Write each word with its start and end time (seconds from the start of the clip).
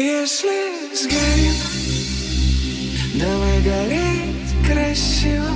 Если 0.00 0.94
сгорим, 0.94 1.54
давай 3.14 3.60
гореть 3.62 4.54
красиво. 4.64 5.50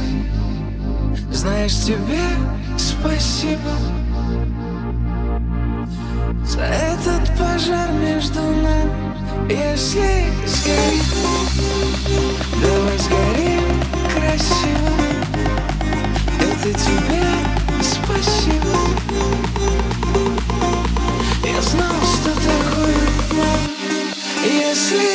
Знаешь, 1.30 1.76
тебе 1.84 2.18
спасибо 2.76 3.70
За 6.44 6.60
этот 6.62 7.38
пожар 7.38 7.92
между 7.92 8.40
нами. 8.40 9.48
Если 9.48 10.24
сгорим 10.44 12.31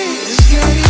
This 0.08 0.40
girl 0.52 0.87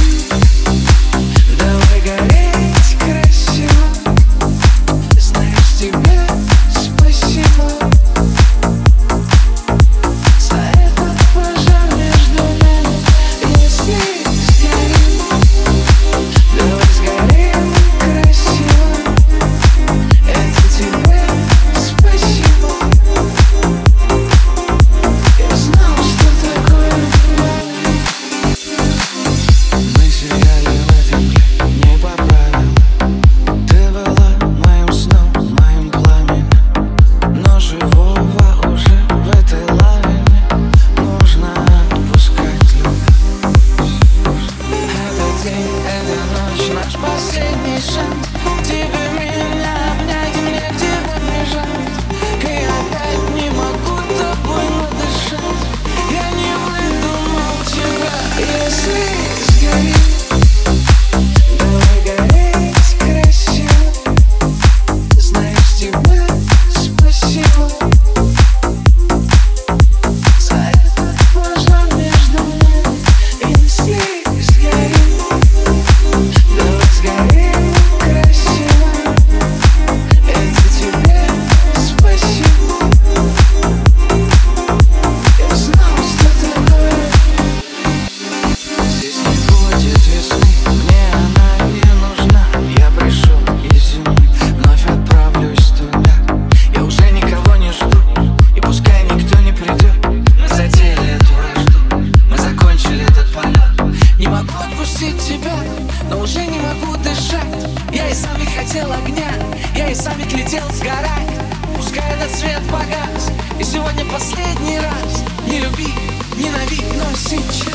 дышать. 107.08 107.68
Я 107.92 108.10
и 108.10 108.14
сам 108.14 108.38
ведь 108.38 108.54
хотел 108.54 108.92
огня 108.92 109.32
Я 109.76 109.90
и 109.90 109.96
сам 109.96 110.14
ведь 110.18 110.34
летел 110.34 110.64
сгорать. 110.72 111.28
Пускай 111.76 112.04
этот 112.16 112.32
свет 112.36 112.62
погас 112.72 113.32
И 113.60 113.64
сегодня 113.64 114.06
последний 114.06 114.80
раз. 114.80 115.24
Не 115.48 115.60
люби, 115.60 115.88
ненавидь, 116.36 116.98
но 116.98 117.16
сейчас. 117.16 117.74